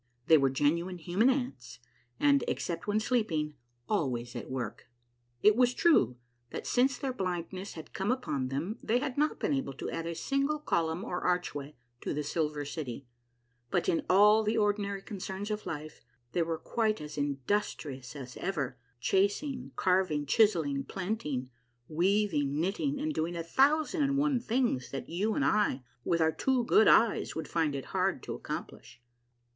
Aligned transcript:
They 0.25 0.37
were 0.39 0.49
genuine 0.49 0.97
human 0.97 1.29
ants 1.29 1.77
and, 2.19 2.43
ex 2.47 2.63
cept 2.63 2.87
when 2.87 2.99
sleeping, 2.99 3.53
always 3.87 4.35
at 4.35 4.49
work. 4.49 4.89
It 5.43 5.55
was 5.55 5.75
true 5.75 6.17
that 6.49 6.65
since 6.65 6.97
their 6.97 7.13
blindness 7.13 7.73
had 7.73 7.93
come 7.93 8.11
upon 8.11 8.47
them 8.47 8.79
they 8.81 8.97
had 8.97 9.15
not 9.15 9.39
been 9.39 9.53
able 9.53 9.73
to 9.73 9.91
add 9.91 10.07
a 10.07 10.15
single 10.15 10.57
column 10.57 11.03
or 11.05 11.21
archway 11.21 11.75
to 12.01 12.15
the 12.15 12.23
Silver 12.23 12.65
City, 12.65 13.05
but 13.69 13.87
in 13.87 14.03
all 14.09 14.41
the 14.41 14.57
ordinary 14.57 15.03
concerns 15.03 15.51
of 15.51 15.67
life 15.67 16.01
they 16.31 16.41
were 16.41 16.57
quite 16.57 16.99
as 16.99 17.15
industrious 17.15 18.15
as 18.15 18.35
ever, 18.37 18.79
chasing, 18.99 19.71
carving, 19.75 20.25
chiselling, 20.25 20.83
planting, 20.83 21.51
weaving, 21.87 22.59
knitting, 22.59 22.99
and 22.99 23.13
doing 23.13 23.35
a 23.35 23.43
thousand 23.43 24.01
and 24.01 24.17
one 24.17 24.39
things 24.39 24.89
that 24.89 25.09
you 25.09 25.35
and 25.35 25.45
I 25.45 25.83
with 26.03 26.21
our 26.21 26.31
two 26.31 26.63
good 26.65 26.87
eyes 26.87 27.35
would 27.35 27.47
find 27.47 27.75
it 27.75 27.85
hard 27.93 28.23
to 28.23 28.33
accomplish. 28.33 28.99